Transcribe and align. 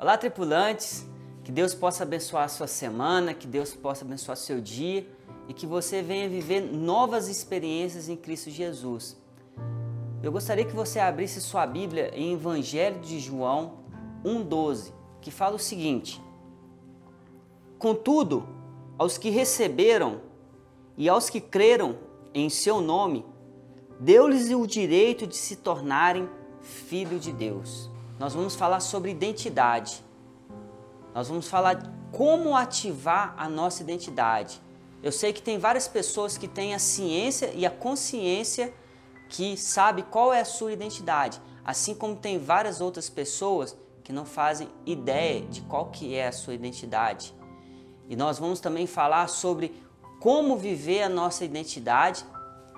Olá, 0.00 0.16
tripulantes! 0.16 1.04
Que 1.42 1.50
Deus 1.50 1.74
possa 1.74 2.04
abençoar 2.04 2.44
a 2.44 2.48
sua 2.48 2.68
semana, 2.68 3.34
que 3.34 3.48
Deus 3.48 3.74
possa 3.74 4.04
abençoar 4.04 4.36
seu 4.36 4.60
dia 4.60 5.04
e 5.48 5.52
que 5.52 5.66
você 5.66 6.00
venha 6.02 6.28
viver 6.28 6.60
novas 6.60 7.26
experiências 7.26 8.08
em 8.08 8.14
Cristo 8.14 8.48
Jesus. 8.48 9.20
Eu 10.22 10.30
gostaria 10.30 10.64
que 10.64 10.72
você 10.72 11.00
abrisse 11.00 11.40
sua 11.40 11.66
Bíblia 11.66 12.12
em 12.14 12.34
Evangelho 12.34 13.00
de 13.00 13.18
João 13.18 13.80
1,12, 14.24 14.92
que 15.20 15.32
fala 15.32 15.56
o 15.56 15.58
seguinte: 15.58 16.22
Contudo, 17.76 18.48
aos 18.96 19.18
que 19.18 19.30
receberam 19.30 20.20
e 20.96 21.08
aos 21.08 21.28
que 21.28 21.40
creram 21.40 21.98
em 22.32 22.48
seu 22.48 22.80
nome, 22.80 23.26
deu-lhes 23.98 24.48
o 24.52 24.64
direito 24.64 25.26
de 25.26 25.36
se 25.36 25.56
tornarem 25.56 26.28
filho 26.60 27.18
de 27.18 27.32
Deus 27.32 27.90
nós 28.18 28.34
vamos 28.34 28.54
falar 28.54 28.80
sobre 28.80 29.10
identidade. 29.10 30.04
Nós 31.14 31.28
vamos 31.28 31.48
falar 31.48 31.82
como 32.10 32.56
ativar 32.56 33.34
a 33.36 33.48
nossa 33.48 33.82
identidade. 33.82 34.60
Eu 35.02 35.12
sei 35.12 35.32
que 35.32 35.40
tem 35.40 35.58
várias 35.58 35.86
pessoas 35.86 36.36
que 36.36 36.48
têm 36.48 36.74
a 36.74 36.78
ciência 36.78 37.52
e 37.54 37.64
a 37.64 37.70
consciência 37.70 38.74
que 39.28 39.56
sabe 39.56 40.02
qual 40.02 40.32
é 40.32 40.40
a 40.40 40.44
sua 40.44 40.72
identidade, 40.72 41.40
assim 41.64 41.94
como 41.94 42.16
tem 42.16 42.38
várias 42.38 42.80
outras 42.80 43.08
pessoas 43.08 43.76
que 44.02 44.12
não 44.12 44.24
fazem 44.24 44.68
ideia 44.86 45.42
de 45.42 45.60
qual 45.62 45.86
que 45.86 46.14
é 46.14 46.26
a 46.26 46.32
sua 46.32 46.54
identidade. 46.54 47.34
E 48.08 48.16
nós 48.16 48.38
vamos 48.38 48.58
também 48.58 48.86
falar 48.86 49.28
sobre 49.28 49.80
como 50.18 50.56
viver 50.56 51.02
a 51.02 51.08
nossa 51.08 51.44
identidade 51.44 52.24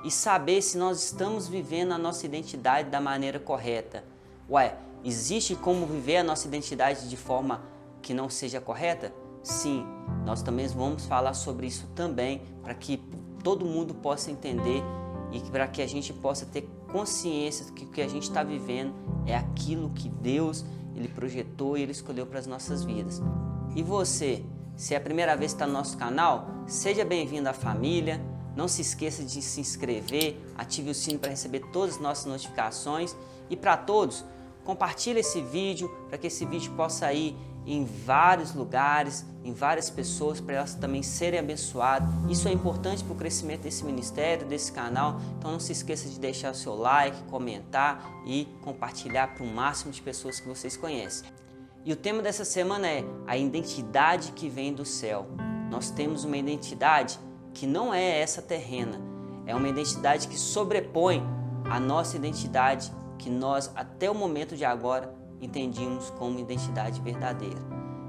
e 0.04 0.10
saber 0.10 0.60
se 0.60 0.76
nós 0.76 1.02
estamos 1.04 1.48
vivendo 1.48 1.92
a 1.92 1.98
nossa 1.98 2.26
identidade 2.26 2.90
da 2.90 3.00
maneira 3.00 3.38
correta. 3.38 4.04
Ué, 4.48 4.76
Existe 5.02 5.54
como 5.54 5.86
viver 5.86 6.18
a 6.18 6.24
nossa 6.24 6.46
identidade 6.46 7.08
de 7.08 7.16
forma 7.16 7.62
que 8.02 8.12
não 8.12 8.28
seja 8.28 8.60
correta? 8.60 9.12
Sim, 9.42 9.86
nós 10.26 10.42
também 10.42 10.66
vamos 10.66 11.06
falar 11.06 11.32
sobre 11.32 11.66
isso 11.66 11.86
também 11.94 12.42
para 12.62 12.74
que 12.74 13.02
todo 13.42 13.64
mundo 13.64 13.94
possa 13.94 14.30
entender 14.30 14.82
e 15.32 15.40
para 15.50 15.66
que 15.66 15.80
a 15.80 15.86
gente 15.86 16.12
possa 16.12 16.44
ter 16.44 16.68
consciência 16.92 17.64
que 17.72 17.84
o 17.84 17.88
que 17.88 18.02
a 18.02 18.08
gente 18.08 18.24
está 18.24 18.42
vivendo 18.42 18.94
é 19.26 19.34
aquilo 19.34 19.90
que 19.90 20.08
Deus 20.08 20.64
ele 20.94 21.08
projetou 21.08 21.78
e 21.78 21.82
ele 21.82 21.92
escolheu 21.92 22.26
para 22.26 22.38
as 22.38 22.46
nossas 22.46 22.84
vidas. 22.84 23.22
E 23.74 23.82
você, 23.82 24.44
se 24.76 24.92
é 24.92 24.96
a 24.96 25.00
primeira 25.00 25.36
vez 25.36 25.52
que 25.52 25.56
está 25.56 25.66
no 25.66 25.72
nosso 25.72 25.96
canal, 25.96 26.46
seja 26.66 27.04
bem-vindo 27.04 27.48
à 27.48 27.52
família. 27.52 28.20
Não 28.56 28.66
se 28.66 28.82
esqueça 28.82 29.22
de 29.22 29.40
se 29.40 29.60
inscrever, 29.60 30.38
ative 30.58 30.90
o 30.90 30.94
sino 30.94 31.18
para 31.18 31.30
receber 31.30 31.60
todas 31.72 31.94
as 31.94 32.00
nossas 32.00 32.26
notificações 32.26 33.16
e 33.48 33.56
para 33.56 33.76
todos 33.76 34.24
Compartilhe 34.64 35.20
esse 35.20 35.40
vídeo 35.40 35.88
para 36.08 36.18
que 36.18 36.26
esse 36.26 36.44
vídeo 36.44 36.72
possa 36.72 37.12
ir 37.12 37.36
em 37.66 37.84
vários 37.84 38.54
lugares, 38.54 39.24
em 39.44 39.52
várias 39.52 39.90
pessoas, 39.90 40.40
para 40.40 40.56
elas 40.56 40.74
também 40.74 41.02
serem 41.02 41.38
abençoadas. 41.38 42.08
Isso 42.28 42.48
é 42.48 42.52
importante 42.52 43.04
para 43.04 43.12
o 43.12 43.16
crescimento 43.16 43.62
desse 43.62 43.84
ministério, 43.84 44.46
desse 44.46 44.72
canal. 44.72 45.20
Então 45.38 45.52
não 45.52 45.60
se 45.60 45.72
esqueça 45.72 46.08
de 46.08 46.18
deixar 46.18 46.52
o 46.52 46.54
seu 46.54 46.74
like, 46.74 47.22
comentar 47.24 48.22
e 48.26 48.48
compartilhar 48.62 49.34
para 49.34 49.44
o 49.44 49.46
máximo 49.46 49.92
de 49.92 50.00
pessoas 50.00 50.40
que 50.40 50.48
vocês 50.48 50.76
conhecem. 50.76 51.28
E 51.84 51.92
o 51.92 51.96
tema 51.96 52.22
dessa 52.22 52.44
semana 52.44 52.86
é 52.86 53.04
a 53.26 53.36
identidade 53.36 54.32
que 54.32 54.48
vem 54.48 54.72
do 54.72 54.84
céu. 54.84 55.26
Nós 55.70 55.90
temos 55.90 56.24
uma 56.24 56.36
identidade 56.36 57.18
que 57.54 57.66
não 57.66 57.92
é 57.92 58.20
essa 58.20 58.42
terrena, 58.42 59.00
é 59.46 59.54
uma 59.54 59.68
identidade 59.68 60.28
que 60.28 60.38
sobrepõe 60.38 61.22
a 61.64 61.80
nossa 61.80 62.16
identidade 62.16 62.92
que 63.20 63.28
nós, 63.28 63.70
até 63.76 64.10
o 64.10 64.14
momento 64.14 64.56
de 64.56 64.64
agora, 64.64 65.14
entendíamos 65.42 66.08
como 66.10 66.38
identidade 66.38 67.00
verdadeira. 67.02 67.60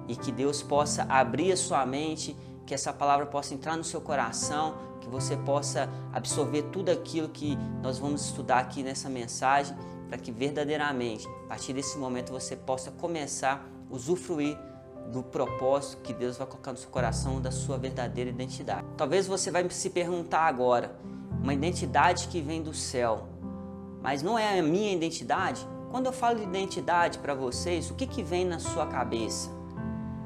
E 0.07 0.15
que 0.15 0.31
Deus 0.31 0.63
possa 0.63 1.03
abrir 1.03 1.51
a 1.51 1.57
sua 1.57 1.85
mente, 1.85 2.35
que 2.65 2.73
essa 2.73 2.93
palavra 2.93 3.25
possa 3.25 3.53
entrar 3.53 3.75
no 3.75 3.83
seu 3.83 3.99
coração, 3.99 4.75
que 5.01 5.09
você 5.09 5.35
possa 5.35 5.89
absorver 6.13 6.63
tudo 6.71 6.89
aquilo 6.89 7.27
que 7.27 7.57
nós 7.81 7.99
vamos 7.99 8.25
estudar 8.25 8.59
aqui 8.59 8.83
nessa 8.83 9.09
mensagem, 9.09 9.75
para 10.07 10.17
que 10.17 10.31
verdadeiramente, 10.31 11.27
a 11.45 11.49
partir 11.49 11.73
desse 11.73 11.97
momento, 11.97 12.31
você 12.31 12.55
possa 12.55 12.89
começar 12.91 13.67
a 13.89 13.93
usufruir 13.93 14.57
do 15.11 15.21
propósito 15.21 16.01
que 16.03 16.13
Deus 16.13 16.37
vai 16.37 16.47
colocar 16.47 16.71
no 16.71 16.77
seu 16.77 16.89
coração, 16.89 17.41
da 17.41 17.51
sua 17.51 17.77
verdadeira 17.77 18.29
identidade. 18.29 18.85
Talvez 18.95 19.27
você 19.27 19.51
vai 19.51 19.69
se 19.69 19.89
perguntar 19.89 20.43
agora, 20.43 20.95
uma 21.41 21.53
identidade 21.53 22.27
que 22.27 22.39
vem 22.39 22.61
do 22.61 22.73
céu, 22.73 23.27
mas 24.01 24.23
não 24.23 24.37
é 24.37 24.59
a 24.59 24.63
minha 24.63 24.91
identidade. 24.91 25.67
Quando 25.91 26.05
eu 26.05 26.13
falo 26.13 26.37
de 26.37 26.43
identidade 26.43 27.19
para 27.19 27.33
vocês, 27.33 27.91
o 27.91 27.93
que, 27.93 28.07
que 28.07 28.23
vem 28.23 28.45
na 28.45 28.59
sua 28.59 28.85
cabeça? 28.87 29.49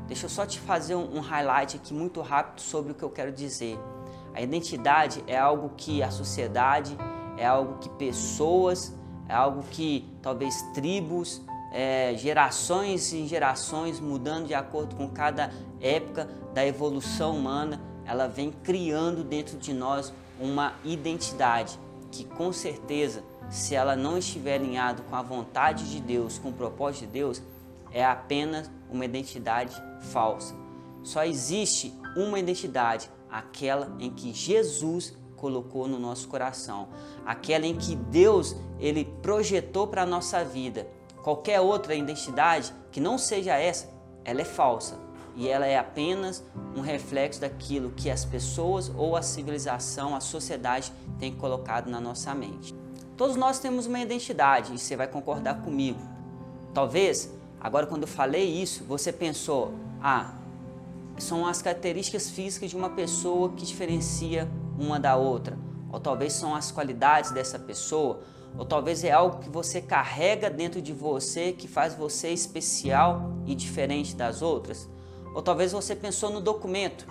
Deixa 0.07 0.25
eu 0.25 0.29
só 0.29 0.45
te 0.45 0.59
fazer 0.59 0.95
um, 0.95 1.19
highlight 1.19 1.77
aqui 1.77 1.93
muito 1.93 2.21
rápido 2.21 2.61
sobre 2.61 2.91
o 2.91 2.95
que 2.95 3.03
eu 3.03 3.09
quero 3.09 3.31
dizer. 3.31 3.79
A 4.33 4.41
identidade 4.41 5.23
é 5.25 5.37
algo 5.37 5.71
que 5.75 6.03
a 6.03 6.11
sociedade, 6.11 6.95
é 7.37 7.45
algo 7.45 7.79
que 7.79 7.89
pessoas, 7.89 8.93
é 9.27 9.33
algo 9.33 9.63
que 9.71 10.07
talvez 10.21 10.61
tribos, 10.73 11.41
é, 11.71 12.13
gerações 12.15 13.11
e 13.11 13.25
gerações 13.25 13.99
mudando 13.99 14.45
de 14.45 14.53
acordo 14.53 14.95
com 14.95 15.09
cada 15.09 15.51
época 15.81 16.29
da 16.53 16.65
evolução 16.65 17.35
humana, 17.35 17.81
ela 18.05 18.27
vem 18.27 18.51
criando 18.51 19.23
dentro 19.23 19.57
de 19.57 19.73
nós 19.73 20.13
uma 20.39 20.73
identidade 20.83 21.79
que 22.11 22.23
com 22.23 22.53
certeza 22.53 23.23
se 23.49 23.75
ela 23.75 23.95
não 23.95 24.17
estiver 24.17 24.55
alinhada 24.55 25.03
com 25.03 25.15
a 25.15 25.21
vontade 25.21 25.89
de 25.89 25.99
Deus, 26.01 26.37
com 26.37 26.49
o 26.49 26.53
propósito 26.53 27.01
de 27.01 27.07
Deus, 27.07 27.41
é 27.91 28.03
apenas 28.03 28.69
uma 28.89 29.05
identidade 29.05 29.75
falsa. 30.01 30.53
Só 31.03 31.23
existe 31.23 31.93
uma 32.15 32.39
identidade, 32.39 33.09
aquela 33.29 33.95
em 33.99 34.09
que 34.09 34.33
Jesus 34.33 35.15
colocou 35.35 35.87
no 35.87 35.99
nosso 35.99 36.27
coração, 36.27 36.87
aquela 37.25 37.65
em 37.65 37.75
que 37.75 37.95
Deus 37.95 38.55
ele 38.79 39.05
projetou 39.21 39.87
para 39.87 40.01
a 40.01 40.05
nossa 40.05 40.43
vida. 40.43 40.87
Qualquer 41.21 41.59
outra 41.59 41.95
identidade 41.95 42.73
que 42.91 42.99
não 42.99 43.17
seja 43.17 43.55
essa, 43.55 43.89
ela 44.23 44.41
é 44.41 44.45
falsa 44.45 44.97
e 45.35 45.47
ela 45.47 45.65
é 45.65 45.77
apenas 45.77 46.43
um 46.75 46.81
reflexo 46.81 47.41
daquilo 47.41 47.91
que 47.91 48.09
as 48.09 48.25
pessoas 48.25 48.91
ou 48.95 49.15
a 49.15 49.21
civilização, 49.21 50.15
a 50.15 50.19
sociedade 50.19 50.91
tem 51.19 51.33
colocado 51.35 51.89
na 51.89 51.99
nossa 51.99 52.33
mente. 52.33 52.73
Todos 53.17 53.37
nós 53.37 53.59
temos 53.59 53.85
uma 53.85 53.99
identidade 53.99 54.73
e 54.73 54.77
você 54.77 54.95
vai 54.95 55.07
concordar 55.07 55.61
comigo. 55.61 55.99
Talvez, 56.73 57.33
agora 57.61 57.87
quando 57.87 58.01
eu 58.01 58.07
falei 58.07 58.43
isso, 58.43 58.83
você 58.83 59.11
pensou: 59.13 59.73
ah, 60.01 60.33
são 61.17 61.47
as 61.47 61.61
características 61.61 62.29
físicas 62.29 62.69
de 62.69 62.75
uma 62.75 62.89
pessoa 62.89 63.53
que 63.53 63.65
diferencia 63.65 64.49
uma 64.77 64.99
da 64.99 65.15
outra. 65.15 65.57
Ou 65.91 65.99
talvez 65.99 66.33
são 66.33 66.53
as 66.53 66.71
qualidades 66.71 67.31
dessa 67.31 67.57
pessoa. 67.57 68.19
Ou 68.57 68.65
talvez 68.65 69.03
é 69.03 69.11
algo 69.11 69.39
que 69.39 69.49
você 69.49 69.81
carrega 69.81 70.49
dentro 70.49 70.81
de 70.81 70.91
você 70.91 71.53
que 71.53 71.69
faz 71.69 71.95
você 71.95 72.29
especial 72.29 73.31
e 73.45 73.55
diferente 73.55 74.13
das 74.13 74.41
outras. 74.41 74.89
Ou 75.33 75.41
talvez 75.41 75.71
você 75.71 75.95
pensou 75.95 76.29
no 76.29 76.41
documento, 76.41 77.05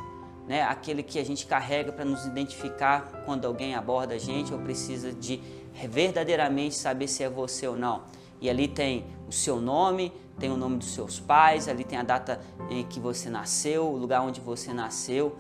né? 0.47 0.63
aquele 0.63 1.03
que 1.03 1.19
a 1.19 1.25
gente 1.25 1.47
carrega 1.47 1.93
para 1.93 2.05
nos 2.05 2.27
identificar 2.27 3.23
quando 3.25 3.47
alguém 3.47 3.75
aborda 3.75 4.15
a 4.15 4.19
gente 4.19 4.53
ou 4.53 4.59
precisa 4.61 5.13
de 5.13 5.41
verdadeiramente 5.89 6.75
saber 6.75 7.09
se 7.09 7.23
é 7.23 7.29
você 7.29 7.67
ou 7.67 7.77
não. 7.77 8.03
E 8.41 8.49
ali 8.49 8.69
tem 8.69 9.05
o 9.29 9.33
seu 9.33 9.61
nome, 9.61 10.13
tem 10.39 10.51
o 10.51 10.57
nome 10.57 10.79
dos 10.79 10.95
seus 10.95 11.21
pais, 11.21 11.69
ali 11.69 11.85
tem 11.85 11.99
a 11.99 12.03
data 12.03 12.41
em 12.71 12.85
que 12.85 13.01
você 13.01 13.29
nasceu, 13.29 13.87
o 13.87 13.97
lugar 13.97 14.23
onde 14.23 14.41
você 14.41 14.73
nasceu 14.73 15.37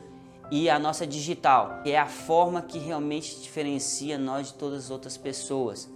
e 0.50 0.68
a 0.68 0.78
nossa 0.78 1.06
digital, 1.06 1.80
que 1.82 1.90
é 1.90 1.98
a 1.98 2.06
forma 2.06 2.62
que 2.62 2.78
realmente 2.78 3.40
diferencia 3.40 4.18
nós 4.18 4.48
de 4.48 4.54
todas 4.54 4.84
as 4.84 4.90
outras 4.90 5.16
pessoas. 5.16 5.88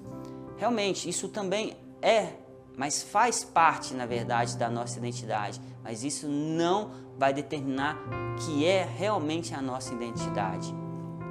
Realmente, 0.56 1.08
isso 1.08 1.28
também 1.28 1.76
é, 2.02 2.32
mas 2.76 3.02
faz 3.02 3.44
parte, 3.44 3.94
na 3.94 4.06
verdade, 4.06 4.56
da 4.56 4.70
nossa 4.70 4.98
identidade, 4.98 5.60
mas 5.82 6.02
isso 6.02 6.28
não 6.28 6.90
vai 7.16 7.32
determinar 7.32 7.98
que 8.44 8.64
é 8.64 8.84
realmente 8.84 9.54
a 9.54 9.60
nossa 9.60 9.92
identidade. 9.92 10.74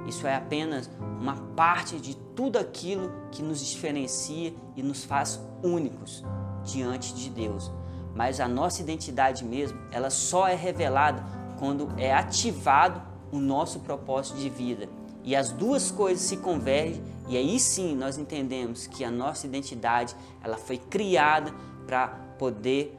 Isso 0.06 0.26
é 0.26 0.34
apenas 0.34 0.90
uma 1.20 1.36
parte 1.54 1.98
de 1.98 2.14
tudo 2.38 2.56
aquilo 2.56 3.10
que 3.32 3.42
nos 3.42 3.58
diferencia 3.66 4.54
e 4.76 4.80
nos 4.80 5.02
faz 5.02 5.40
únicos 5.60 6.22
diante 6.62 7.12
de 7.12 7.30
Deus. 7.30 7.68
Mas 8.14 8.38
a 8.38 8.46
nossa 8.46 8.80
identidade 8.80 9.44
mesmo, 9.44 9.76
ela 9.90 10.08
só 10.08 10.46
é 10.46 10.54
revelada 10.54 11.20
quando 11.58 11.92
é 11.96 12.14
ativado 12.14 13.02
o 13.32 13.40
nosso 13.40 13.80
propósito 13.80 14.38
de 14.38 14.48
vida. 14.48 14.88
E 15.24 15.34
as 15.34 15.50
duas 15.50 15.90
coisas 15.90 16.22
se 16.22 16.36
convergem 16.36 17.02
e 17.26 17.36
aí 17.36 17.58
sim 17.58 17.96
nós 17.96 18.16
entendemos 18.16 18.86
que 18.86 19.02
a 19.02 19.10
nossa 19.10 19.44
identidade, 19.44 20.14
ela 20.40 20.56
foi 20.56 20.78
criada 20.78 21.52
para 21.88 22.06
poder 22.38 22.96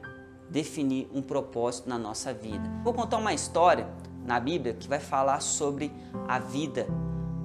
definir 0.50 1.08
um 1.14 1.22
propósito 1.22 1.88
na 1.88 1.96
nossa 1.96 2.30
vida. 2.34 2.70
Vou 2.84 2.92
contar 2.92 3.16
uma 3.16 3.32
história 3.32 3.88
na 4.22 4.38
Bíblia 4.38 4.74
que 4.74 4.86
vai 4.86 5.00
falar 5.00 5.40
sobre 5.40 5.90
a 6.28 6.38
vida 6.38 6.86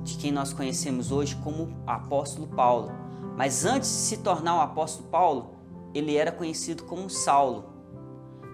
de 0.05 0.17
quem 0.17 0.31
nós 0.31 0.53
conhecemos 0.53 1.11
hoje 1.11 1.35
como 1.43 1.75
apóstolo 1.85 2.47
Paulo. 2.47 2.91
Mas 3.35 3.65
antes 3.65 3.89
de 3.89 3.95
se 3.95 4.17
tornar 4.17 4.55
o 4.55 4.61
apóstolo 4.61 5.09
Paulo, 5.09 5.55
ele 5.93 6.15
era 6.15 6.31
conhecido 6.31 6.83
como 6.83 7.09
Saulo. 7.09 7.65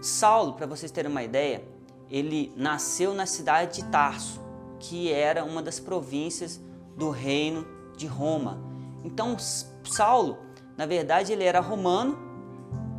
Saulo, 0.02 0.54
para 0.54 0.66
vocês 0.66 0.92
terem 0.92 1.12
uma 1.12 1.22
ideia, 1.22 1.64
ele 2.10 2.54
nasceu 2.56 3.14
na 3.14 3.26
cidade 3.26 3.82
de 3.82 3.90
Tarso, 3.90 4.42
que 4.80 5.12
era 5.12 5.44
uma 5.44 5.62
das 5.62 5.80
províncias 5.80 6.60
do 6.98 7.10
reino 7.10 7.68
de 7.98 8.08
Roma. 8.08 8.58
Então, 9.04 9.36
Saulo, 9.38 10.38
na 10.78 10.86
verdade, 10.86 11.34
ele 11.34 11.44
era 11.44 11.60
romano, 11.60 12.18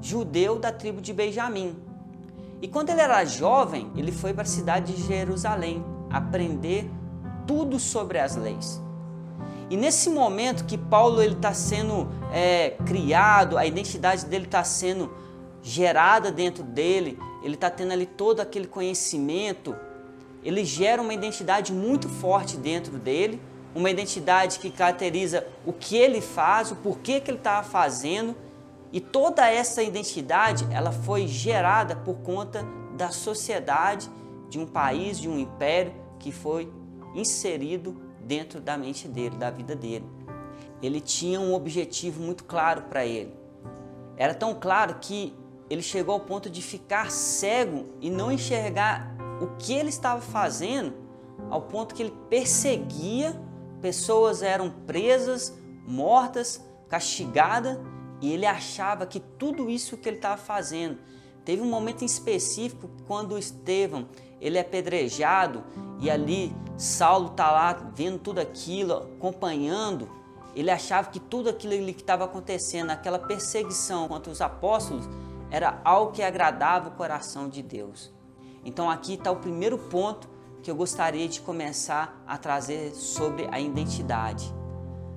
judeu 0.00 0.58
da 0.58 0.70
tribo 0.70 1.00
de 1.00 1.12
Benjamim. 1.12 1.74
E 2.60 2.68
quando 2.68 2.90
ele 2.90 3.00
era 3.00 3.24
jovem, 3.24 3.90
ele 3.96 4.12
foi 4.12 4.34
para 4.34 4.42
a 4.42 4.46
cidade 4.46 4.94
de 4.94 5.02
Jerusalém 5.02 5.84
aprender 6.10 6.88
tudo 7.46 7.78
sobre 7.78 8.18
as 8.18 8.36
leis. 8.36 8.80
E 9.70 9.76
nesse 9.76 10.10
momento 10.10 10.64
que 10.66 10.76
Paulo 10.76 11.22
ele 11.22 11.34
está 11.34 11.54
sendo 11.54 12.08
é, 12.32 12.76
criado, 12.84 13.56
a 13.56 13.64
identidade 13.64 14.26
dele 14.26 14.44
está 14.44 14.62
sendo 14.62 15.10
gerada 15.62 16.30
dentro 16.30 16.62
dele, 16.62 17.18
ele 17.42 17.54
está 17.54 17.70
tendo 17.70 17.92
ali 17.92 18.04
todo 18.04 18.40
aquele 18.40 18.66
conhecimento, 18.66 19.74
ele 20.44 20.64
gera 20.64 21.00
uma 21.00 21.14
identidade 21.14 21.72
muito 21.72 22.08
forte 22.08 22.56
dentro 22.56 22.98
dele, 22.98 23.40
uma 23.74 23.90
identidade 23.90 24.58
que 24.58 24.70
caracteriza 24.70 25.46
o 25.64 25.72
que 25.72 25.96
ele 25.96 26.20
faz, 26.20 26.70
o 26.70 26.76
porquê 26.76 27.20
que 27.20 27.30
ele 27.30 27.38
estava 27.38 27.66
fazendo, 27.66 28.36
e 28.92 29.00
toda 29.00 29.48
essa 29.48 29.82
identidade 29.82 30.66
ela 30.70 30.92
foi 30.92 31.26
gerada 31.26 31.96
por 31.96 32.16
conta 32.16 32.62
da 32.94 33.10
sociedade 33.10 34.10
de 34.50 34.58
um 34.58 34.66
país, 34.66 35.18
de 35.18 35.30
um 35.30 35.38
império 35.38 35.94
que 36.18 36.30
foi 36.30 36.70
inserido 37.14 38.00
dentro 38.24 38.60
da 38.60 38.76
mente 38.76 39.08
dele, 39.08 39.36
da 39.36 39.50
vida 39.50 39.74
dele. 39.74 40.06
Ele 40.82 41.00
tinha 41.00 41.40
um 41.40 41.54
objetivo 41.54 42.22
muito 42.22 42.44
claro 42.44 42.82
para 42.82 43.04
ele. 43.04 43.34
Era 44.16 44.34
tão 44.34 44.54
claro 44.54 44.96
que 45.00 45.34
ele 45.70 45.82
chegou 45.82 46.14
ao 46.14 46.20
ponto 46.20 46.50
de 46.50 46.60
ficar 46.60 47.10
cego 47.10 47.86
e 48.00 48.10
não 48.10 48.30
enxergar 48.30 49.16
o 49.40 49.56
que 49.56 49.72
ele 49.72 49.88
estava 49.88 50.20
fazendo, 50.20 50.94
ao 51.50 51.62
ponto 51.62 51.94
que 51.94 52.02
ele 52.02 52.14
perseguia, 52.28 53.40
pessoas 53.80 54.42
eram 54.42 54.70
presas, 54.70 55.56
mortas, 55.86 56.64
castigadas, 56.88 57.78
e 58.20 58.32
ele 58.32 58.46
achava 58.46 59.06
que 59.06 59.18
tudo 59.18 59.68
isso 59.68 59.96
que 59.96 60.08
ele 60.08 60.16
estava 60.16 60.36
fazendo. 60.36 60.98
Teve 61.44 61.60
um 61.60 61.68
momento 61.68 62.02
em 62.02 62.06
específico 62.06 62.88
quando 63.06 63.36
Estevão 63.36 64.06
ele 64.40 64.58
é 64.58 64.60
apedrejado 64.60 65.64
e 66.00 66.10
ali 66.10 66.54
Saulo 66.76 67.28
está 67.28 67.50
lá 67.50 67.72
vendo 67.94 68.18
tudo 68.18 68.40
aquilo, 68.40 68.94
acompanhando. 68.94 70.08
Ele 70.54 70.70
achava 70.70 71.10
que 71.10 71.20
tudo 71.20 71.48
aquilo 71.48 71.74
que 71.92 72.00
estava 72.00 72.24
acontecendo, 72.24 72.90
aquela 72.90 73.18
perseguição 73.18 74.08
contra 74.08 74.30
os 74.30 74.40
apóstolos, 74.40 75.08
era 75.50 75.80
algo 75.84 76.12
que 76.12 76.22
agradava 76.22 76.88
o 76.88 76.92
coração 76.92 77.48
de 77.48 77.62
Deus. 77.62 78.12
Então 78.64 78.90
aqui 78.90 79.14
está 79.14 79.30
o 79.30 79.36
primeiro 79.36 79.78
ponto 79.78 80.28
que 80.62 80.70
eu 80.70 80.76
gostaria 80.76 81.28
de 81.28 81.40
começar 81.40 82.22
a 82.26 82.38
trazer 82.38 82.94
sobre 82.94 83.48
a 83.50 83.58
identidade. 83.58 84.52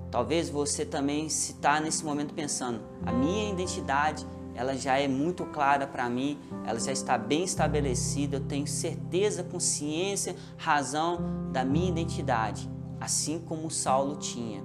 Talvez 0.09 0.49
você 0.49 0.85
também 0.85 1.29
se 1.29 1.51
está 1.51 1.79
nesse 1.79 2.03
momento 2.03 2.33
pensando, 2.33 2.81
a 3.05 3.11
minha 3.11 3.51
identidade 3.51 4.25
ela 4.55 4.75
já 4.75 4.97
é 4.97 5.07
muito 5.07 5.45
clara 5.45 5.85
para 5.85 6.09
mim, 6.09 6.39
ela 6.65 6.79
já 6.79 6.91
está 6.91 7.17
bem 7.17 7.43
estabelecida, 7.43 8.37
eu 8.37 8.41
tenho 8.41 8.65
certeza, 8.65 9.43
consciência, 9.43 10.35
razão 10.57 11.51
da 11.51 11.65
minha 11.65 11.89
identidade, 11.89 12.69
assim 12.99 13.37
como 13.37 13.69
Saulo 13.69 14.15
tinha. 14.15 14.63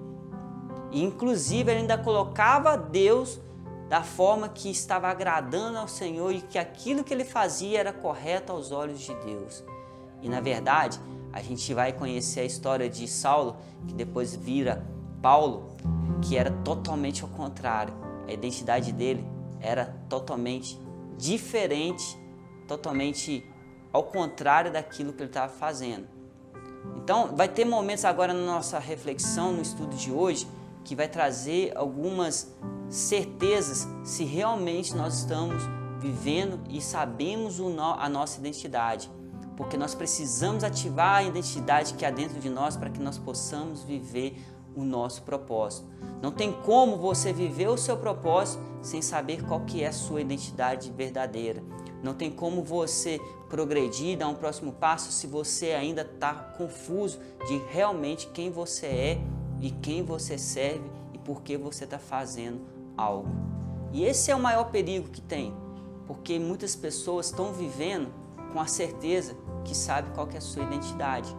E 0.92 1.02
inclusive 1.02 1.70
ele 1.70 1.80
ainda 1.80 1.98
colocava 1.98 2.76
Deus 2.76 3.40
da 3.88 4.02
forma 4.04 4.48
que 4.48 4.70
estava 4.70 5.08
agradando 5.08 5.78
ao 5.78 5.88
Senhor 5.88 6.32
e 6.32 6.40
que 6.40 6.58
aquilo 6.58 7.02
que 7.02 7.12
ele 7.12 7.24
fazia 7.24 7.80
era 7.80 7.92
correto 7.92 8.52
aos 8.52 8.70
olhos 8.70 9.00
de 9.00 9.12
Deus. 9.16 9.64
E 10.22 10.28
na 10.28 10.40
verdade, 10.40 11.00
a 11.32 11.42
gente 11.42 11.74
vai 11.74 11.92
conhecer 11.92 12.40
a 12.40 12.44
história 12.44 12.88
de 12.88 13.08
Saulo, 13.08 13.56
que 13.88 13.94
depois 13.94 14.34
vira 14.34 14.86
Paulo, 15.20 15.70
que 16.22 16.36
era 16.36 16.50
totalmente 16.64 17.22
ao 17.22 17.28
contrário. 17.28 17.92
A 18.28 18.32
identidade 18.32 18.92
dele 18.92 19.26
era 19.60 19.94
totalmente 20.08 20.80
diferente, 21.16 22.18
totalmente 22.66 23.44
ao 23.92 24.04
contrário 24.04 24.72
daquilo 24.72 25.12
que 25.12 25.22
ele 25.22 25.30
estava 25.30 25.52
fazendo. 25.52 26.06
Então, 26.96 27.34
vai 27.34 27.48
ter 27.48 27.64
momentos 27.64 28.04
agora 28.04 28.32
na 28.32 28.44
nossa 28.44 28.78
reflexão, 28.78 29.52
no 29.52 29.62
estudo 29.62 29.96
de 29.96 30.10
hoje, 30.10 30.48
que 30.84 30.94
vai 30.94 31.08
trazer 31.08 31.76
algumas 31.76 32.54
certezas 32.88 33.86
se 34.02 34.24
realmente 34.24 34.94
nós 34.94 35.18
estamos 35.18 35.62
vivendo 35.98 36.60
e 36.68 36.80
sabemos 36.80 37.60
a 37.98 38.08
nossa 38.08 38.38
identidade. 38.38 39.10
Porque 39.56 39.76
nós 39.76 39.94
precisamos 39.94 40.64
ativar 40.64 41.16
a 41.18 41.22
identidade 41.22 41.94
que 41.94 42.06
há 42.06 42.10
dentro 42.10 42.40
de 42.40 42.48
nós 42.48 42.76
para 42.76 42.88
que 42.88 43.00
nós 43.00 43.18
possamos 43.18 43.82
viver 43.82 44.42
o 44.74 44.82
nosso 44.82 45.22
propósito. 45.22 45.86
Não 46.22 46.30
tem 46.30 46.52
como 46.52 46.96
você 46.96 47.32
viver 47.32 47.68
o 47.68 47.76
seu 47.76 47.96
propósito 47.96 48.62
sem 48.82 49.02
saber 49.02 49.44
qual 49.44 49.60
que 49.60 49.82
é 49.82 49.88
a 49.88 49.92
sua 49.92 50.20
identidade 50.20 50.90
verdadeira. 50.90 51.62
Não 52.02 52.14
tem 52.14 52.30
como 52.30 52.62
você 52.62 53.20
progredir, 53.48 54.16
dar 54.16 54.28
um 54.28 54.34
próximo 54.34 54.72
passo 54.72 55.12
se 55.12 55.26
você 55.26 55.72
ainda 55.72 56.02
está 56.02 56.34
confuso 56.34 57.18
de 57.46 57.58
realmente 57.70 58.28
quem 58.28 58.50
você 58.50 58.86
é 58.86 59.20
e 59.60 59.70
quem 59.70 60.02
você 60.02 60.38
serve 60.38 60.90
e 61.12 61.18
por 61.18 61.42
que 61.42 61.56
você 61.56 61.84
está 61.84 61.98
fazendo 61.98 62.60
algo. 62.96 63.28
E 63.92 64.04
esse 64.04 64.30
é 64.30 64.36
o 64.36 64.40
maior 64.40 64.70
perigo 64.70 65.08
que 65.08 65.20
tem, 65.20 65.54
porque 66.06 66.38
muitas 66.38 66.74
pessoas 66.74 67.26
estão 67.26 67.52
vivendo 67.52 68.08
com 68.52 68.60
a 68.60 68.66
certeza 68.66 69.36
que 69.64 69.76
sabe 69.76 70.10
qual 70.14 70.26
que 70.26 70.36
é 70.36 70.38
a 70.38 70.42
sua 70.42 70.62
identidade. 70.62 71.34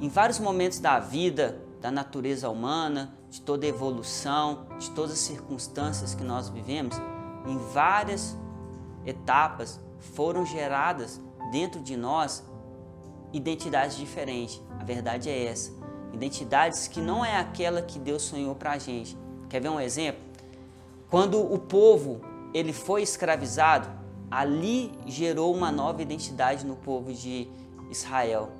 Em 0.00 0.08
vários 0.08 0.38
momentos 0.38 0.80
da 0.80 0.98
vida, 0.98 1.62
da 1.80 1.90
natureza 1.90 2.48
humana, 2.50 3.16
de 3.32 3.40
toda 3.40 3.66
evolução, 3.66 4.66
de 4.78 4.90
todas 4.90 5.12
as 5.12 5.20
circunstâncias 5.20 6.14
que 6.14 6.22
nós 6.22 6.50
vivemos, 6.50 6.94
em 7.46 7.56
várias 7.72 8.36
etapas 9.06 9.80
foram 10.14 10.44
geradas 10.44 11.18
dentro 11.50 11.80
de 11.80 11.96
nós 11.96 12.44
identidades 13.32 13.96
diferentes. 13.96 14.60
A 14.78 14.84
verdade 14.84 15.30
é 15.30 15.46
essa. 15.46 15.72
Identidades 16.12 16.86
que 16.86 17.00
não 17.00 17.24
é 17.24 17.38
aquela 17.38 17.80
que 17.80 17.98
Deus 17.98 18.20
sonhou 18.20 18.54
para 18.54 18.72
a 18.72 18.78
gente. 18.78 19.16
Quer 19.48 19.62
ver 19.62 19.70
um 19.70 19.80
exemplo? 19.80 20.22
Quando 21.08 21.40
o 21.40 21.58
povo 21.58 22.20
ele 22.52 22.74
foi 22.74 23.00
escravizado, 23.00 23.88
ali 24.30 24.92
gerou 25.06 25.54
uma 25.54 25.72
nova 25.72 26.02
identidade 26.02 26.66
no 26.66 26.76
povo 26.76 27.14
de 27.14 27.48
Israel. 27.90 28.50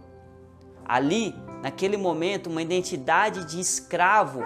Ali, 0.82 1.34
naquele 1.62 1.98
momento, 1.98 2.48
uma 2.48 2.62
identidade 2.62 3.44
de 3.44 3.60
escravo 3.60 4.42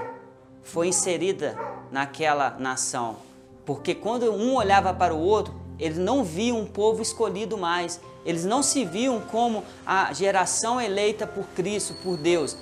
foi 0.67 0.89
inserida 0.89 1.57
naquela 1.93 2.51
nação. 2.59 3.17
Porque 3.65 3.95
quando 3.95 4.33
um 4.33 4.57
olhava 4.57 4.93
para 4.93 5.15
o 5.15 5.19
outro, 5.19 5.55
eles 5.79 5.97
não 5.97 6.25
viam 6.25 6.61
um 6.61 6.67
povo 6.67 7.01
escolhido 7.01 7.57
mais. 7.57 8.01
Eles 8.25 8.45
não 8.45 8.63
se 8.65 8.85
viam 8.85 9.21
como 9.21 9.63
a 9.87 10.13
geração 10.13 10.81
eleita 10.81 11.25
por 11.27 11.45
Cristo, 11.55 11.95
por 12.03 12.17
Deus. 12.17 12.57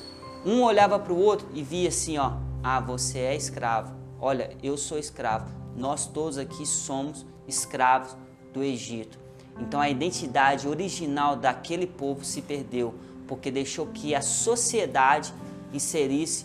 Um 0.45 0.63
olhava 0.63 0.99
para 0.99 1.15
o 1.15 1.19
outro 1.19 1.49
e 1.55 1.63
via 1.63 1.89
assim, 1.89 2.19
ó, 2.19 2.33
ah, 2.63 2.79
você 2.79 3.21
é 3.21 3.35
escravo. 3.35 3.95
Olha, 4.21 4.55
eu 4.63 4.77
sou 4.77 4.99
escravo. 4.99 5.51
Nós 5.75 6.07
todos 6.07 6.37
aqui 6.37 6.67
somos 6.67 7.25
escravos 7.49 8.15
do 8.53 8.63
Egito. 8.63 9.19
Então 9.59 9.81
a 9.81 9.89
identidade 9.89 10.69
original 10.69 11.37
daquele 11.37 11.87
povo 11.87 12.23
se 12.23 12.43
perdeu, 12.43 12.95
porque 13.27 13.51
deixou 13.51 13.87
que 13.87 14.15
a 14.15 14.21
sociedade 14.21 15.33
inserisse 15.73 16.45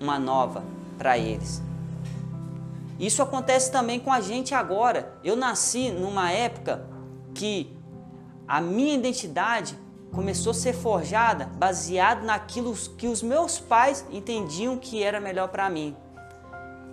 uma 0.00 0.18
nova 0.18 0.62
para 0.98 1.16
eles. 1.16 1.62
Isso 2.98 3.22
acontece 3.22 3.70
também 3.70 4.00
com 4.00 4.12
a 4.12 4.20
gente 4.20 4.54
agora. 4.54 5.16
Eu 5.22 5.36
nasci 5.36 5.90
numa 5.90 6.32
época 6.32 6.84
que 7.32 7.72
a 8.46 8.60
minha 8.60 8.94
identidade 8.94 9.78
começou 10.12 10.50
a 10.50 10.54
ser 10.54 10.72
forjada 10.72 11.46
baseado 11.56 12.24
naquilo 12.24 12.74
que 12.96 13.06
os 13.06 13.22
meus 13.22 13.58
pais 13.58 14.04
entendiam 14.10 14.76
que 14.76 15.02
era 15.02 15.20
melhor 15.20 15.48
para 15.48 15.70
mim. 15.70 15.94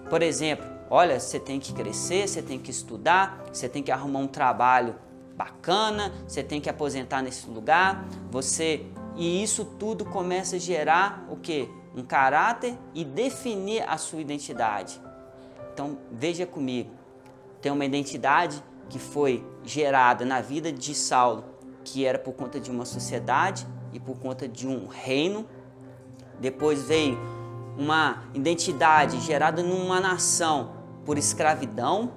Por 0.10 0.22
exemplo, 0.22 0.66
olha, 0.90 1.20
você 1.20 1.40
tem 1.40 1.60
que 1.60 1.74
crescer, 1.74 2.28
você 2.28 2.42
tem 2.42 2.60
que 2.60 2.70
estudar, 2.70 3.44
você 3.52 3.68
tem 3.68 3.82
que 3.82 3.92
arrumar 3.92 4.20
um 4.20 4.28
trabalho 4.28 4.96
bacana, 5.36 6.14
você 6.28 6.44
tem 6.44 6.62
que 6.62 6.70
aposentar 6.70 7.22
nesse 7.22 7.50
lugar, 7.50 8.06
você 8.30 8.86
e 9.16 9.42
isso 9.42 9.66
tudo 9.66 10.06
começa 10.06 10.58
a 10.58 10.60
gerar 10.60 11.26
o 11.30 11.38
que? 11.38 11.70
Um 11.96 12.04
caráter 12.04 12.78
e 12.94 13.06
definir 13.06 13.88
a 13.88 13.98
sua 13.98 14.22
identidade. 14.22 15.02
Então 15.74 15.98
veja 16.12 16.46
comigo, 16.46 16.92
tem 17.62 17.72
uma 17.72 17.86
identidade 17.86 18.64
que 18.90 19.00
foi 19.00 19.46
gerada 19.64 20.26
na 20.26 20.42
vida 20.42 20.72
de 20.72 20.94
Saulo 20.94 21.56
que 21.84 22.04
era 22.04 22.18
por 22.18 22.34
conta 22.34 22.60
de 22.60 22.72
uma 22.72 22.84
sociedade 22.84 23.66
e 23.94 24.00
por 24.00 24.18
conta 24.18 24.48
de 24.48 24.68
um 24.68 24.88
reino. 24.88 25.48
Depois 26.40 26.82
veio 26.82 27.18
uma 27.78 28.24
identidade 28.34 29.20
gerada 29.20 29.62
numa 29.62 30.02
nação 30.02 30.74
por 31.06 31.18
escravidão. 31.18 32.12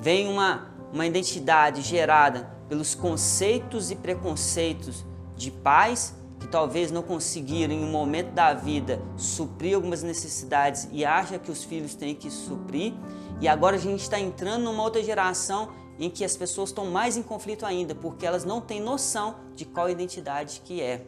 Vem 0.00 0.28
uma 0.28 0.68
uma 0.92 1.06
identidade 1.06 1.82
gerada 1.82 2.50
pelos 2.68 2.94
conceitos 2.94 3.90
e 3.90 3.96
preconceitos 3.96 5.04
de 5.36 5.50
pais 5.50 6.14
que 6.38 6.46
talvez 6.46 6.90
não 6.90 7.02
conseguiram 7.02 7.74
em 7.74 7.84
um 7.84 7.90
momento 7.90 8.32
da 8.32 8.54
vida 8.54 9.00
suprir 9.16 9.74
algumas 9.74 10.02
necessidades 10.02 10.88
e 10.92 11.04
acha 11.04 11.38
que 11.38 11.50
os 11.50 11.64
filhos 11.64 11.94
têm 11.94 12.14
que 12.14 12.30
suprir. 12.30 12.94
E 13.40 13.48
agora 13.48 13.76
a 13.76 13.78
gente 13.78 14.00
está 14.00 14.18
entrando 14.18 14.62
numa 14.64 14.82
outra 14.82 15.02
geração 15.02 15.70
em 15.98 16.08
que 16.08 16.24
as 16.24 16.36
pessoas 16.36 16.70
estão 16.70 16.86
mais 16.86 17.16
em 17.16 17.22
conflito 17.22 17.66
ainda, 17.66 17.94
porque 17.94 18.24
elas 18.24 18.44
não 18.44 18.60
têm 18.60 18.80
noção 18.80 19.36
de 19.56 19.64
qual 19.64 19.90
identidade 19.90 20.62
que 20.64 20.80
é. 20.80 21.04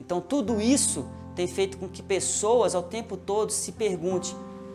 Então 0.00 0.20
tudo 0.20 0.60
isso 0.60 1.06
tem 1.34 1.46
feito 1.46 1.76
com 1.78 1.88
que 1.88 2.02
pessoas 2.02 2.74
ao 2.74 2.82
tempo 2.82 3.16
todo 3.16 3.50
se 3.50 3.72
perguntem 3.72 4.34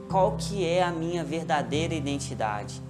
qual 0.09 0.35
que 0.37 0.65
é 0.65 0.83
a 0.83 0.91
minha 0.91 1.23
verdadeira 1.23 1.93
identidade. 1.93 2.81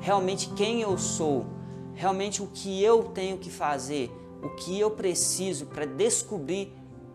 Realmente 0.00 0.48
quem 0.50 0.80
eu 0.80 0.96
sou, 0.96 1.46
realmente 1.94 2.42
o 2.42 2.46
que 2.46 2.82
eu 2.82 3.04
tenho 3.04 3.38
que 3.38 3.50
fazer, 3.50 4.10
o 4.42 4.50
que 4.50 4.78
eu 4.78 4.90
preciso 4.90 5.66
para 5.66 5.84
descobrir 5.84 6.72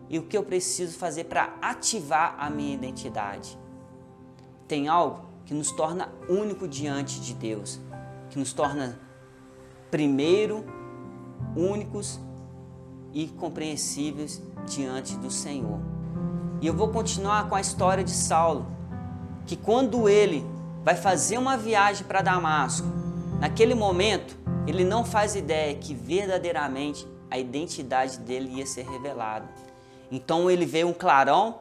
e 0.08 0.18
o 0.18 0.22
que 0.22 0.36
eu 0.36 0.42
preciso 0.42 0.98
fazer 0.98 1.24
para 1.24 1.56
ativar 1.60 2.36
a 2.38 2.50
minha 2.50 2.74
identidade. 2.74 3.58
Tem 4.68 4.88
algo 4.88 5.24
que 5.44 5.54
nos 5.54 5.70
torna 5.70 6.12
único 6.28 6.66
diante 6.66 7.20
de 7.20 7.34
Deus, 7.34 7.80
que 8.30 8.38
nos 8.38 8.52
torna 8.52 8.98
primeiro, 9.90 10.64
únicos 11.56 12.18
e 13.12 13.28
compreensíveis 13.28 14.42
diante 14.66 15.16
do 15.16 15.30
Senhor. 15.30 15.80
E 16.60 16.66
eu 16.66 16.74
vou 16.74 16.88
continuar 16.88 17.48
com 17.48 17.54
a 17.54 17.60
história 17.60 18.02
de 18.02 18.10
Saulo, 18.10 18.66
que 19.46 19.56
quando 19.56 20.08
ele 20.08 20.44
vai 20.82 20.96
fazer 20.96 21.38
uma 21.38 21.56
viagem 21.56 22.06
para 22.06 22.22
Damasco, 22.22 22.86
naquele 23.38 23.74
momento 23.74 24.36
ele 24.66 24.84
não 24.84 25.04
faz 25.04 25.34
ideia 25.34 25.74
que 25.74 25.94
verdadeiramente 25.94 27.06
a 27.34 27.38
identidade 27.38 28.18
dele 28.20 28.58
ia 28.58 28.66
ser 28.66 28.88
revelada. 28.88 29.48
Então 30.08 30.48
ele 30.48 30.64
vê 30.64 30.84
um 30.84 30.92
clarão 30.92 31.58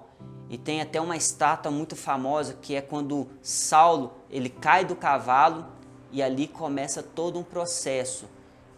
e 0.47 0.55
tem 0.55 0.79
até 0.81 1.01
uma 1.01 1.17
estátua 1.17 1.71
muito 1.71 1.95
famosa 1.95 2.55
que 2.61 2.75
é 2.75 2.81
quando 2.81 3.27
Saulo 3.41 4.13
ele 4.29 4.49
cai 4.49 4.85
do 4.85 4.95
cavalo 4.95 5.65
e 6.11 6.21
ali 6.21 6.47
começa 6.47 7.01
todo 7.01 7.39
um 7.39 7.43
processo 7.43 8.25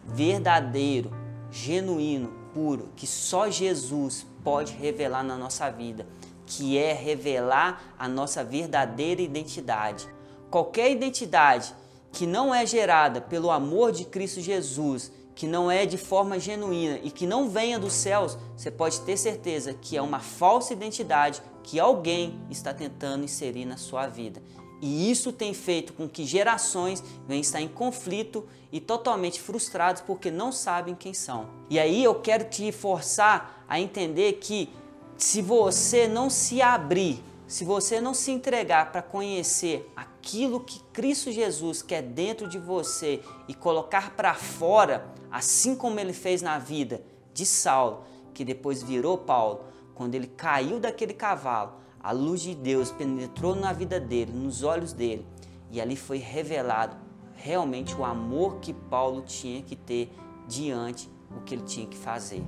verdadeiro, 0.06 1.10
genuíno, 1.50 2.32
puro, 2.54 2.88
que 2.96 3.06
só 3.06 3.50
Jesus 3.50 4.26
pode 4.42 4.72
revelar 4.72 5.22
na 5.22 5.36
nossa 5.36 5.68
vida, 5.68 6.06
que 6.46 6.78
é 6.78 6.94
revelar 6.94 7.94
a 7.98 8.08
nossa 8.08 8.42
verdadeira 8.42 9.20
identidade. 9.20 10.08
Qualquer 10.50 10.90
identidade 10.90 11.74
que 12.10 12.26
não 12.26 12.54
é 12.54 12.64
gerada 12.64 13.20
pelo 13.20 13.50
amor 13.50 13.92
de 13.92 14.06
Cristo 14.06 14.40
Jesus, 14.40 15.12
que 15.36 15.46
não 15.46 15.70
é 15.70 15.84
de 15.84 15.98
forma 15.98 16.40
genuína 16.40 16.98
e 17.02 17.10
que 17.10 17.26
não 17.26 17.50
venha 17.50 17.78
dos 17.78 17.92
céus, 17.92 18.38
você 18.56 18.70
pode 18.70 19.02
ter 19.02 19.18
certeza 19.18 19.74
que 19.74 19.94
é 19.94 20.00
uma 20.00 20.18
falsa 20.18 20.72
identidade 20.72 21.42
que 21.62 21.78
alguém 21.78 22.40
está 22.50 22.72
tentando 22.72 23.22
inserir 23.22 23.66
na 23.66 23.76
sua 23.76 24.06
vida. 24.06 24.42
E 24.80 25.10
isso 25.10 25.32
tem 25.32 25.52
feito 25.52 25.92
com 25.92 26.08
que 26.08 26.24
gerações 26.24 27.04
venham 27.28 27.40
estar 27.42 27.60
em 27.60 27.68
conflito 27.68 28.46
e 28.72 28.80
totalmente 28.80 29.38
frustrados 29.38 30.00
porque 30.00 30.30
não 30.30 30.50
sabem 30.50 30.94
quem 30.94 31.12
são. 31.12 31.48
E 31.68 31.78
aí 31.78 32.02
eu 32.02 32.14
quero 32.14 32.44
te 32.44 32.72
forçar 32.72 33.64
a 33.68 33.78
entender 33.78 34.34
que 34.34 34.70
se 35.18 35.42
você 35.42 36.08
não 36.08 36.30
se 36.30 36.62
abrir, 36.62 37.22
se 37.46 37.64
você 37.64 38.00
não 38.00 38.12
se 38.12 38.32
entregar 38.32 38.90
para 38.90 39.02
conhecer 39.02 39.90
aquilo 39.94 40.60
que 40.60 40.82
Cristo 40.92 41.30
Jesus 41.30 41.80
quer 41.80 42.02
dentro 42.02 42.48
de 42.48 42.58
você 42.58 43.22
e 43.46 43.54
colocar 43.54 44.16
para 44.16 44.34
fora, 44.34 45.06
assim 45.30 45.76
como 45.76 46.00
ele 46.00 46.12
fez 46.12 46.42
na 46.42 46.58
vida 46.58 47.02
de 47.32 47.46
Saulo, 47.46 48.04
que 48.34 48.44
depois 48.44 48.82
virou 48.82 49.16
Paulo, 49.16 49.64
quando 49.94 50.14
ele 50.14 50.26
caiu 50.26 50.80
daquele 50.80 51.14
cavalo, 51.14 51.74
a 52.02 52.10
luz 52.12 52.40
de 52.40 52.54
Deus 52.54 52.90
penetrou 52.90 53.54
na 53.54 53.72
vida 53.72 54.00
dele, 54.00 54.32
nos 54.32 54.62
olhos 54.62 54.92
dele, 54.92 55.26
e 55.70 55.80
ali 55.80 55.96
foi 55.96 56.18
revelado 56.18 56.96
realmente 57.34 57.94
o 57.94 58.04
amor 58.04 58.56
que 58.56 58.72
Paulo 58.72 59.22
tinha 59.22 59.62
que 59.62 59.76
ter 59.76 60.12
diante 60.48 61.08
o 61.36 61.40
que 61.42 61.54
ele 61.54 61.62
tinha 61.62 61.86
que 61.86 61.96
fazer. 61.96 62.42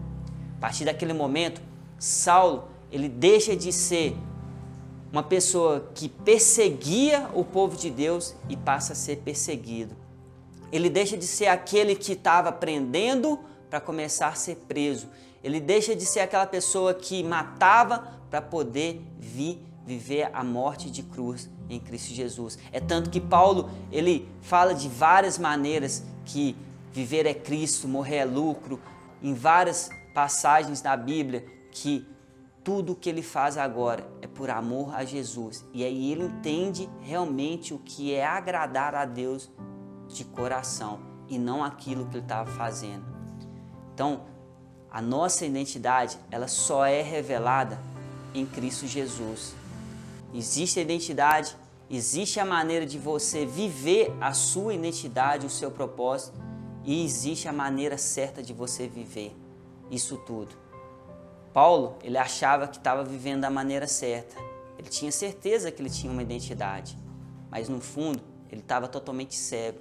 A 0.57 0.61
partir 0.61 0.85
daquele 0.85 1.12
momento, 1.12 1.61
Saulo, 1.99 2.69
ele 2.90 3.09
deixa 3.09 3.55
de 3.55 3.73
ser 3.73 4.17
uma 5.12 5.23
pessoa 5.23 5.91
que 5.95 6.09
perseguia 6.09 7.29
o 7.35 7.45
povo 7.45 7.77
de 7.77 7.91
Deus 7.91 8.35
e 8.49 8.57
passa 8.57 8.93
a 8.93 8.97
ser 8.97 9.17
perseguido. 9.19 9.97
Ele 10.71 10.91
deixa 10.91 11.17
de 11.17 11.27
ser 11.27 11.47
aquele 11.47 11.95
que 11.95 12.12
estava 12.12 12.53
prendendo 12.53 13.38
para 13.71 13.81
começar 13.81 14.29
a 14.29 14.35
ser 14.35 14.57
preso. 14.69 15.09
Ele 15.43 15.61
deixa 15.61 15.97
de 15.97 16.05
ser 16.05 16.21
aquela 16.21 16.47
pessoa 16.47 16.93
que 16.93 17.23
matava 17.23 18.19
para 18.31 18.43
poder 18.43 19.00
vir 19.19 19.62
viver 19.88 20.29
a 20.35 20.45
morte 20.45 20.91
de 20.91 21.03
cruz 21.03 21.49
em 21.71 21.81
Cristo 21.81 22.12
Jesus. 22.12 22.59
É 22.71 22.79
tanto 22.79 23.09
que 23.09 23.19
Paulo, 23.19 23.71
ele 23.91 24.29
fala 24.43 24.75
de 24.75 24.87
várias 24.87 25.38
maneiras 25.38 26.05
que 26.27 26.55
viver 26.93 27.25
é 27.25 27.33
Cristo, 27.33 27.88
morrer 27.88 28.17
é 28.17 28.25
lucro, 28.27 28.79
em 29.23 29.33
várias 29.33 29.88
passagens 30.12 30.83
da 30.83 30.95
Bíblia 30.95 31.45
que 31.71 32.07
tudo 32.68 32.92
o 32.92 32.94
que 32.94 33.08
ele 33.08 33.22
faz 33.22 33.56
agora 33.56 34.06
é 34.20 34.26
por 34.26 34.50
amor 34.50 34.94
a 34.94 35.02
Jesus. 35.02 35.64
E 35.72 35.82
aí 35.82 36.12
ele 36.12 36.25
entende 36.25 36.87
realmente 37.00 37.72
o 37.72 37.78
que 37.78 38.12
é 38.12 38.26
agradar 38.26 38.94
a 38.94 39.06
Deus 39.06 39.50
de 40.06 40.22
coração 40.22 41.00
e 41.30 41.38
não 41.38 41.64
aquilo 41.64 42.04
que 42.04 42.16
ele 42.16 42.25
estava 42.25 42.50
fazendo. 42.50 43.06
Então, 43.94 44.20
a 44.90 45.00
nossa 45.00 45.46
identidade, 45.46 46.18
ela 46.30 46.46
só 46.46 46.84
é 46.84 47.00
revelada 47.00 47.78
em 48.34 48.44
Cristo 48.44 48.87
Jesus. 48.87 49.54
Existe 50.34 50.78
a 50.78 50.82
identidade, 50.82 51.56
existe 51.88 52.38
a 52.38 52.44
maneira 52.44 52.84
de 52.84 52.98
você 52.98 53.46
viver 53.46 54.14
a 54.20 54.34
sua 54.34 54.75
identidade, 54.75 55.46
o 55.46 55.50
seu 55.50 55.70
propósito, 55.70 56.38
e 56.84 57.02
existe 57.02 57.48
a 57.48 57.52
maneira 57.52 57.96
certa 57.96 58.42
de 58.42 58.52
você 58.52 58.87
viver 58.87 59.34
isso 59.90 60.18
tudo. 60.18 60.67
Paulo, 61.52 61.97
ele 62.02 62.19
achava 62.19 62.69
que 62.69 62.78
estava 62.78 63.05
vivendo 63.05 63.43
da 63.43 63.50
maneira 63.50 63.87
certa. 63.87 64.37
Ele 64.78 64.88
tinha 64.88 65.11
certeza 65.11 65.71
que 65.71 65.83
ele 65.83 65.90
tinha 65.90 66.12
uma 66.12 66.23
identidade, 66.23 66.97
mas 67.50 67.69
no 67.69 67.81
fundo, 67.81 68.21
ele 68.50 68.61
estava 68.61 68.87
totalmente 68.87 69.35
cego. 69.35 69.78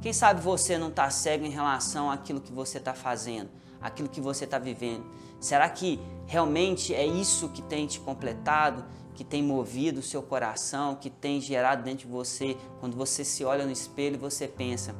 Quem 0.00 0.12
sabe 0.12 0.40
você 0.40 0.78
não 0.78 0.88
está 0.88 1.10
cego 1.10 1.44
em 1.44 1.50
relação 1.50 2.10
àquilo 2.10 2.40
que 2.40 2.52
você 2.52 2.78
está 2.78 2.94
fazendo, 2.94 3.50
aquilo 3.80 4.08
que 4.08 4.20
você 4.20 4.44
está 4.44 4.58
vivendo? 4.58 5.04
Será 5.38 5.68
que 5.68 6.00
realmente 6.26 6.94
é 6.94 7.04
isso 7.04 7.48
que 7.48 7.62
tem 7.62 7.86
te 7.86 8.00
completado, 8.00 8.84
que 9.14 9.24
tem 9.24 9.42
movido 9.42 10.00
o 10.00 10.02
seu 10.02 10.22
coração, 10.22 10.94
que 10.94 11.10
tem 11.10 11.40
gerado 11.40 11.82
dentro 11.82 12.06
de 12.06 12.12
você, 12.12 12.56
quando 12.78 12.96
você 12.96 13.24
se 13.24 13.44
olha 13.44 13.66
no 13.66 13.72
espelho 13.72 14.14
e 14.14 14.18
você 14.18 14.48
pensa: 14.48 14.94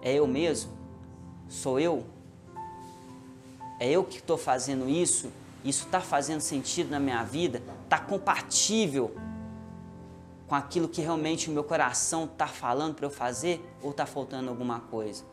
é 0.00 0.14
eu 0.14 0.26
mesmo? 0.26 0.72
Sou 1.48 1.78
eu? 1.78 2.04
É 3.78 3.90
eu 3.90 4.04
que 4.04 4.18
estou 4.18 4.38
fazendo 4.38 4.88
isso? 4.88 5.30
Isso 5.64 5.86
está 5.86 6.00
fazendo 6.00 6.40
sentido 6.40 6.90
na 6.90 7.00
minha 7.00 7.22
vida? 7.22 7.62
Está 7.84 7.98
compatível 7.98 9.14
com 10.46 10.54
aquilo 10.54 10.88
que 10.88 11.00
realmente 11.00 11.48
o 11.48 11.52
meu 11.52 11.64
coração 11.64 12.24
está 12.24 12.46
falando 12.46 12.94
para 12.94 13.06
eu 13.06 13.10
fazer? 13.10 13.64
Ou 13.82 13.90
está 13.90 14.06
faltando 14.06 14.50
alguma 14.50 14.80
coisa? 14.80 15.24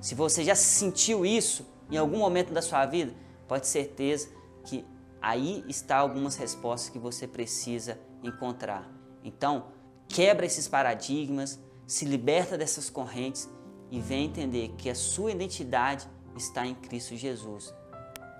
Se 0.00 0.14
você 0.14 0.44
já 0.44 0.54
sentiu 0.54 1.26
isso, 1.26 1.66
em 1.90 1.96
algum 1.96 2.18
momento 2.18 2.52
da 2.52 2.62
sua 2.62 2.86
vida, 2.86 3.12
pode 3.48 3.62
ter 3.62 3.68
certeza 3.68 4.28
que 4.64 4.84
aí 5.20 5.64
está 5.68 5.96
algumas 5.96 6.36
respostas 6.36 6.90
que 6.90 6.98
você 6.98 7.26
precisa 7.26 7.98
encontrar. 8.22 8.88
Então, 9.22 9.66
quebra 10.08 10.46
esses 10.46 10.68
paradigmas, 10.68 11.58
se 11.86 12.04
liberta 12.04 12.56
dessas 12.56 12.88
correntes 12.88 13.48
e 13.90 14.00
vem 14.00 14.26
entender 14.26 14.74
que 14.76 14.88
a 14.88 14.94
sua 14.94 15.32
identidade 15.32 16.08
está 16.36 16.66
em 16.66 16.74
Cristo 16.74 17.16
Jesus. 17.16 17.74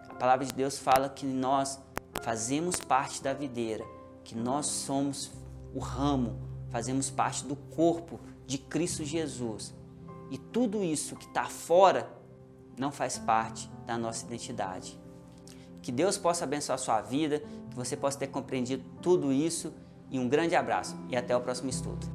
A 0.08 0.14
palavra 0.14 0.44
de 0.44 0.52
Deus 0.52 0.78
fala 0.78 1.08
que 1.08 1.26
nós 1.26 1.78
fazemos 2.22 2.76
parte 2.76 3.22
da 3.22 3.32
videira, 3.32 3.84
que 4.22 4.34
nós 4.34 4.66
somos 4.66 5.30
o 5.74 5.78
ramo, 5.78 6.38
fazemos 6.70 7.10
parte 7.10 7.44
do 7.44 7.56
corpo 7.56 8.20
de 8.46 8.58
Cristo 8.58 9.04
Jesus. 9.04 9.74
E 10.30 10.38
tudo 10.38 10.82
isso 10.82 11.16
que 11.16 11.26
está 11.26 11.44
fora 11.44 12.10
não 12.78 12.90
faz 12.90 13.18
parte 13.18 13.70
da 13.86 13.98
nossa 13.98 14.24
identidade. 14.24 14.98
Que 15.82 15.92
Deus 15.92 16.16
possa 16.16 16.44
abençoar 16.44 16.76
a 16.76 16.78
sua 16.78 17.00
vida, 17.02 17.40
que 17.70 17.76
você 17.76 17.96
possa 17.96 18.18
ter 18.18 18.28
compreendido 18.28 18.84
tudo 19.02 19.32
isso 19.32 19.72
e 20.10 20.18
um 20.18 20.28
grande 20.28 20.54
abraço 20.56 20.96
e 21.08 21.16
até 21.16 21.36
o 21.36 21.40
próximo 21.40 21.68
estudo. 21.68 22.13